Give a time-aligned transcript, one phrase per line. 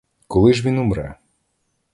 [0.27, 1.15] Коли ж він умре?